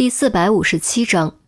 [0.00, 1.40] 第四百五十七章。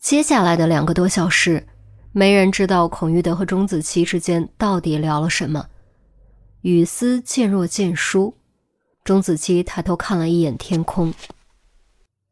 [0.00, 1.68] 接下来的两个多小时，
[2.10, 5.68] 没人知道孔玉德和钟子期之间到底聊了什么。
[6.62, 8.34] 雨丝渐若渐疏，
[9.04, 11.12] 钟子期抬头看了一眼天空。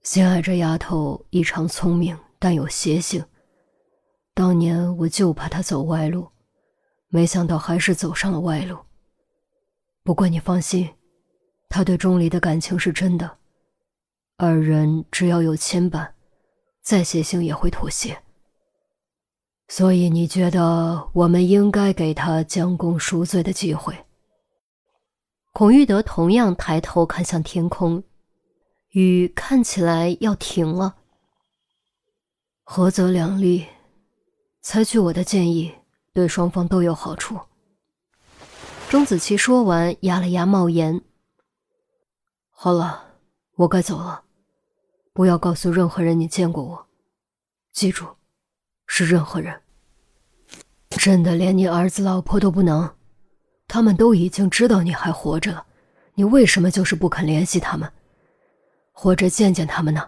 [0.02, 3.22] 心爱这丫头异常聪明，但有邪性。
[4.32, 6.26] 当年我就怕她走歪路，
[7.08, 8.78] 没想到还是走上了歪路。
[10.02, 10.88] 不过你放心，
[11.68, 13.35] 她对钟离的感情是真的。
[14.38, 16.10] 二人只要有牵绊，
[16.82, 18.22] 再邪性也会妥协。
[19.68, 24.04] 所以你觉得我们应该给他将功赎罪的机会？
[25.54, 28.04] 孔玉德同样抬头看向天空，
[28.90, 30.96] 雨看起来要停了。
[32.62, 33.66] 合则两利，
[34.60, 35.74] 采取我的建议，
[36.12, 37.40] 对双方都有好处。
[38.90, 41.00] 钟子期说完，压了压帽檐。
[42.50, 43.14] 好了，
[43.54, 44.24] 我该走了。
[45.16, 46.86] 不要告诉任何人你见过我，
[47.72, 48.06] 记住，
[48.86, 49.62] 是任何人。
[50.90, 52.94] 真的连你儿子、老婆都不能？
[53.66, 55.64] 他们都已经知道你还活着了，
[56.16, 57.90] 你为什么就是不肯联系他们，
[58.92, 60.06] 或者见见他们呢？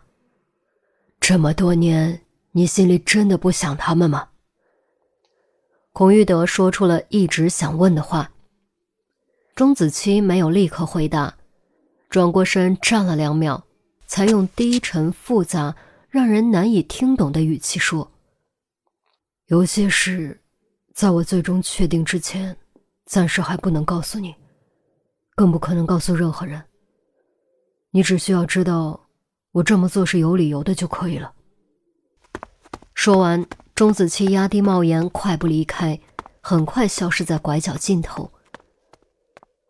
[1.19, 2.20] 这么多年，
[2.53, 4.28] 你心里真的不想他们吗？
[5.95, 8.31] 孔玉德说出了一直想问的话。
[9.55, 11.34] 钟子期没有立刻回答，
[12.11, 13.65] 转过身站了两秒。
[14.19, 15.77] 才用低沉、复杂、
[16.11, 18.11] 让人难以听懂的语气说
[19.47, 20.41] ：“有些事，
[20.92, 22.56] 在我最终确定之前，
[23.06, 24.34] 暂时还不能告诉你，
[25.36, 26.60] 更不可能告诉任何人。
[27.92, 29.06] 你只需要知道，
[29.52, 31.32] 我这么做是有理由的就可以了。”
[32.94, 35.97] 说完，钟子期压低帽檐，快步离开，
[36.41, 38.32] 很快消失在拐角尽头。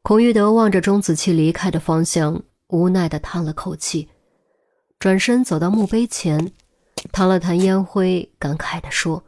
[0.01, 4.09] 孔玉德望着钟子期离开的方向，无奈的叹了口气。
[4.99, 6.53] 转身走到墓碑前，
[7.13, 9.23] 弹了弹烟灰，感慨地说：“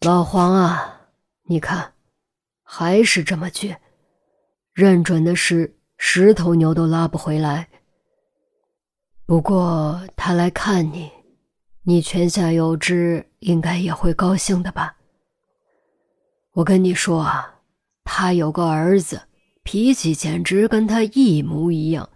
[0.00, 1.02] 老黄啊，
[1.42, 1.92] 你看，
[2.62, 3.76] 还是这么倔，
[4.72, 7.68] 认准的事，十头牛都拉不回来。
[9.26, 11.12] 不过他来看你，
[11.82, 14.96] 你泉下有知，应该也会高兴的吧？
[16.52, 17.60] 我跟你说啊，
[18.02, 19.28] 他有个儿子，
[19.62, 22.08] 脾气简直跟他一模一样。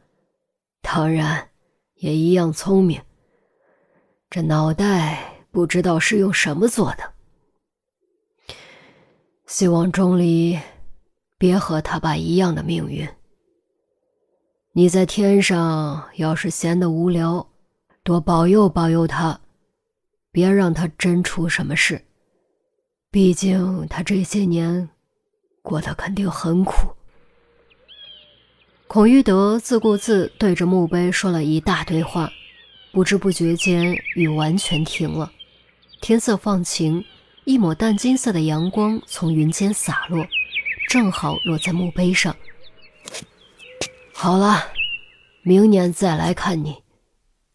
[0.80, 1.50] 当然。”
[1.96, 3.00] 也一样聪明，
[4.28, 7.12] 这脑袋不知道是用什么做的。
[9.46, 10.58] 希望钟离
[11.38, 13.08] 别和他爸一样的命运。
[14.72, 17.48] 你在天上要是闲得无聊，
[18.02, 19.40] 多保佑保佑他，
[20.30, 22.04] 别让他真出什么事。
[23.10, 24.86] 毕竟他这些年
[25.62, 26.94] 过得肯定很苦。
[28.88, 32.30] 孔玉德自顾自对着墓碑说了一大堆话，
[32.92, 35.30] 不知不觉间雨完全停了，
[36.00, 37.04] 天色放晴，
[37.44, 40.24] 一抹淡金色的阳光从云间洒落，
[40.88, 42.34] 正好落在墓碑上。
[44.14, 44.62] 好了，
[45.42, 46.76] 明年再来看你，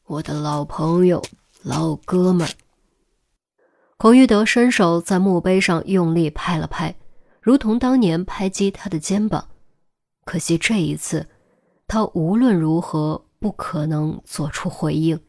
[0.06, 1.24] 我的老朋友、
[1.64, 2.48] 老哥们。
[3.96, 6.94] 孔玉德伸手在墓碑上用力拍了拍，
[7.40, 9.48] 如同当年拍击他的肩膀。
[10.24, 11.28] 可惜这一次，
[11.88, 15.20] 他无论如何不可能做出回应。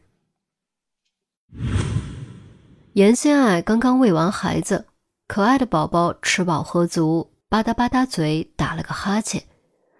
[2.93, 4.85] 严心爱刚刚喂完孩子，
[5.27, 9.43] 可爱的宝宝吃饱喝足，吧嗒吧嗒嘴打了个哈欠，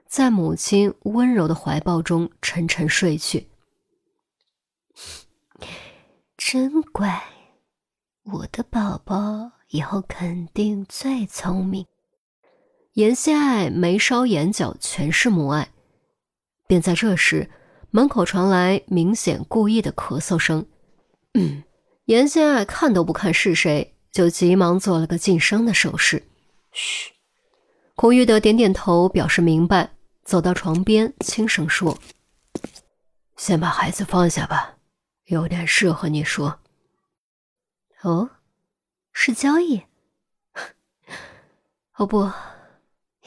[0.07, 3.49] 在母亲温柔的怀抱中沉沉睡去。
[6.37, 7.23] 真乖，
[8.25, 11.85] 我的宝宝以后肯定最聪明。
[12.93, 15.69] 严心爱眉梢眼角全是母爱，
[16.67, 17.49] 便在这时，
[17.89, 20.67] 门口传来明显故意的咳嗽声。
[21.33, 21.63] 嗯，
[22.05, 26.21] 严心爱看都不看是谁，就急忙做了个噤声的手势。
[26.71, 27.11] 嘘，
[27.95, 31.97] 孔玉德点点头表示明白，走到床边轻声说
[33.37, 34.77] ：“先把孩子放下吧，
[35.25, 36.59] 有点事和你说。”
[38.03, 38.29] 哦，
[39.11, 39.81] 是交易？
[41.97, 42.31] 哦不。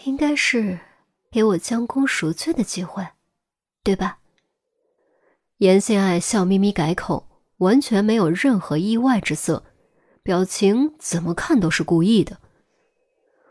[0.05, 0.79] 应该是
[1.31, 3.07] 给我将功赎罪的机会，
[3.83, 4.19] 对吧？
[5.59, 7.27] 严心爱笑眯眯改口，
[7.59, 9.65] 完全没有任何意外之色，
[10.23, 12.39] 表情怎么看都是故意的。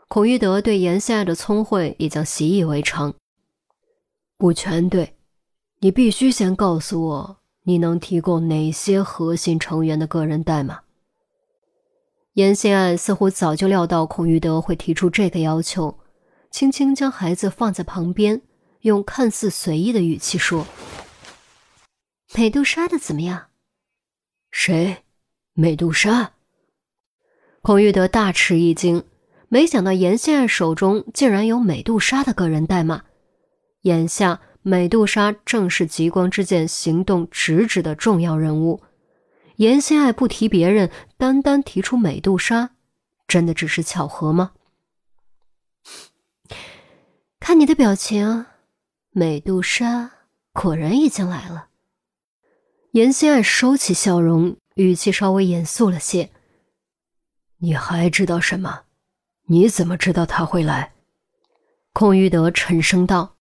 [0.08, 3.12] 孔玉德对严心爱的聪慧已经习以为常。
[4.38, 5.16] 不全对，
[5.80, 10.82] 你必须先告诉我，你能提供哪些核心成员的个人代码？
[12.34, 15.98] 严心爱似乎早就料到孔玉德会提出这个要求。
[16.56, 18.40] 轻轻将孩子放在旁边，
[18.80, 20.66] 用看似随意的语气说
[22.34, 23.48] ：“美杜莎的怎么样？
[24.50, 25.04] 谁？
[25.52, 26.32] 美杜莎？
[27.60, 29.04] 孔玉德大吃一惊，
[29.50, 33.02] 没想到严心爱手中竟然有美杜莎的个人代码。
[33.82, 38.82] 眼下，美杜莎正是极光之剑行动直指的重要人物。
[39.56, 42.70] 严心爱不提别人，单单提出美杜莎，
[43.28, 44.52] 真的只是巧合吗？
[47.46, 48.46] 看你的表情，
[49.12, 50.10] 美杜莎
[50.52, 51.68] 果然已经来了。
[52.90, 56.32] 严心爱收起笑容，语气稍微严肃了些。
[57.58, 58.82] 你还知道什么？
[59.44, 60.94] 你怎么知道他会来？
[61.92, 63.36] 孔玉德沉声道：“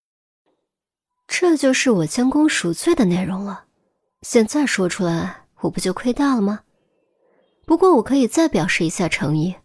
[1.26, 3.66] 这就是我将功赎罪的内容了。
[4.22, 6.60] 现在说出来，我不就亏大了吗？
[7.66, 9.56] 不过我可以再表示一下诚意。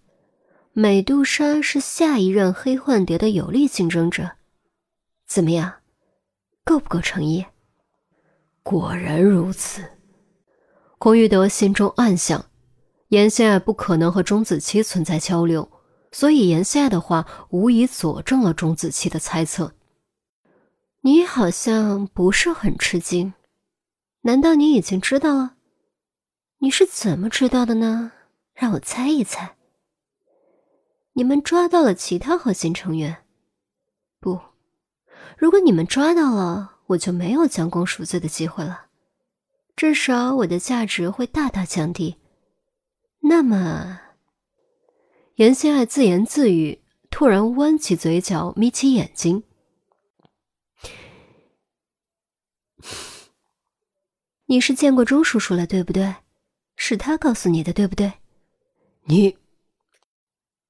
[0.72, 4.36] 美杜莎是下一任黑幻蝶的有力竞争者，
[5.26, 5.80] 怎么样？
[6.64, 7.44] 够不够诚意？”
[8.62, 9.82] 果然如此，
[10.98, 12.46] 孔玉德心中暗想：
[13.08, 15.68] 严心爱不可能和钟子期存在交流，
[16.12, 19.74] 所以严心爱的话无疑佐证了钟子期的猜测。
[21.00, 23.32] 你好像不是很吃惊，
[24.20, 25.56] 难道你已经知道了？
[26.58, 28.12] 你是怎么知道的呢？
[28.54, 29.56] 让我猜一猜。
[31.12, 33.24] 你们抓到了其他核心成员？
[34.18, 34.40] 不，
[35.36, 36.78] 如果你们抓到了。
[36.90, 38.86] 我就没有将功赎罪的机会了，
[39.76, 42.16] 至少我的价值会大大降低。
[43.20, 44.00] 那么，
[45.36, 49.44] 严心爱自言自语，突然弯起嘴角，眯起眼睛
[54.46, 56.16] ：“你是见过钟叔叔了，对不对？
[56.74, 58.14] 是他告诉你的，对不对？”
[59.06, 59.38] 你，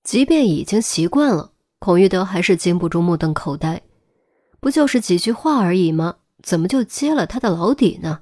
[0.03, 3.83] 即便已经习惯了，孔玉德还是禁不住目瞪口呆。
[4.61, 6.17] 不就是几句话而已吗？
[6.43, 8.21] 怎么就揭了他的老底呢？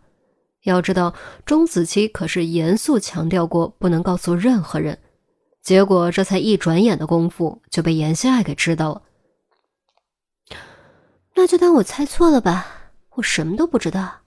[0.64, 1.14] 要知道，
[1.46, 4.98] 钟子期可是严肃强调过不能告诉任何人。
[5.62, 9.02] 结果这才一转眼的功夫，就被严心爱给知道了。
[11.34, 12.66] 那就当我猜错了吧，
[13.14, 14.18] 我什么都不知道。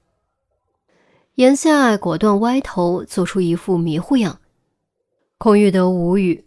[1.35, 4.39] 严心爱果断歪头，做出一副迷糊样。
[5.37, 6.45] 孔玉德无语，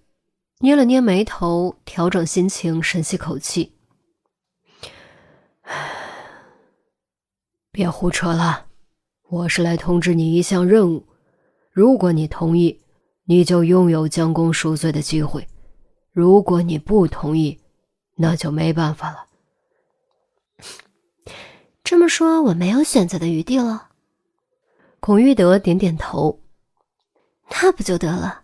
[0.65, 3.71] 捏了捏眉头，调整心情，深吸口气。
[7.71, 8.65] 别胡扯了，
[9.29, 11.07] 我是来通知你一项任务。
[11.71, 12.81] 如果你同意，
[13.25, 15.43] 你就拥有将功赎罪的机会；
[16.13, 17.61] 如果你不同意，
[18.15, 19.27] 那就没办法了。
[21.83, 23.91] 这么说，我没有选择的余地了。
[24.99, 26.41] 孔玉德点点头。
[27.51, 28.44] 那不就得了？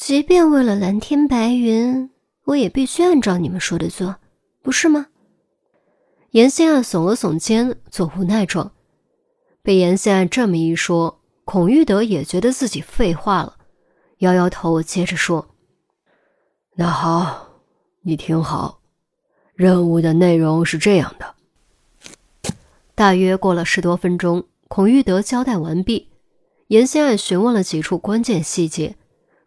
[0.00, 2.08] 即便为了蓝天白云，
[2.44, 4.16] 我也必须按照你们说的做，
[4.62, 5.08] 不是吗？
[6.30, 8.72] 严心爱耸了耸肩，做无奈状。
[9.62, 13.58] 被严心爱这么一说，孔玉德也觉得自己废话了，
[14.20, 15.54] 摇摇头，接着说
[16.76, 17.50] ：“那好，
[18.00, 18.80] 你听好，
[19.52, 21.34] 任务的内容是这样的。”
[22.96, 26.08] 大约过了十多分钟，孔玉德交代完毕，
[26.68, 28.96] 严心爱询问了几处关键细节，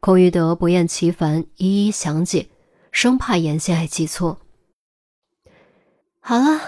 [0.06, 2.50] 孔玉德不厌其烦一一详解，
[2.92, 4.42] 生怕严心爱记错。
[6.20, 6.60] 好了，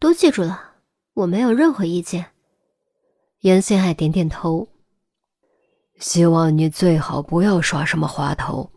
[0.00, 0.74] 都记住了，
[1.14, 2.32] 我没有任何意见。
[3.42, 4.66] 严心爱点点头。
[6.00, 8.72] 希望你最好不要耍什么滑头。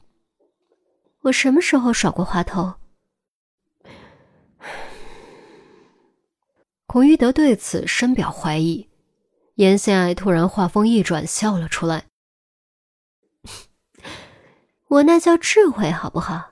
[1.21, 2.75] 我什么时候耍过滑头？
[6.85, 8.87] 孔玉德对此深表怀疑。
[9.55, 12.05] 严心爱突然话锋一转，笑了出来。
[14.89, 16.51] 我那叫智慧，好不好？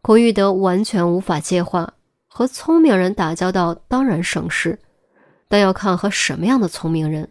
[0.00, 1.94] 孔玉德完全无法接话。
[2.28, 4.78] 和聪明人打交道当然省事，
[5.48, 7.30] 但要看和什么样的聪明人。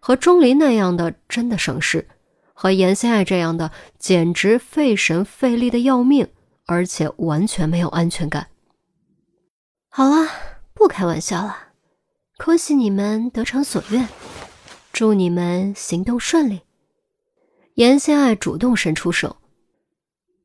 [0.00, 2.08] 和钟离那样的真的省事，
[2.54, 6.28] 和严心爱这样的简直费神费力的要命，
[6.64, 8.48] 而且完全没有安全感。
[9.90, 10.26] 好了，
[10.72, 11.56] 不开玩笑了。
[12.38, 14.08] 恭喜你们得偿所愿，
[14.92, 16.62] 祝你们行动顺利。
[17.78, 19.36] 严心爱主动伸出手，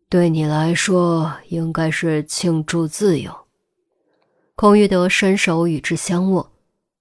[0.07, 3.35] 对你来说应该是庆祝自由。
[4.53, 6.51] 孔玉德伸手与之相握，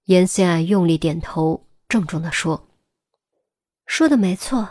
[0.05, 2.67] 严心爱用力点头，郑重地说
[3.85, 4.67] ：“说的没错，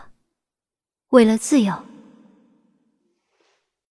[1.11, 1.73] 为了自由。”